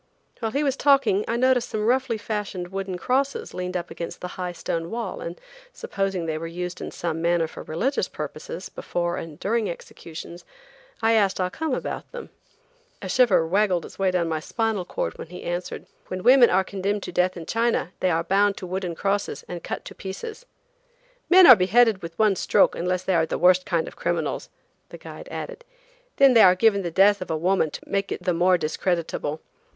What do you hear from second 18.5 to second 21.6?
to wooden crosses and cut to pieces." "Men are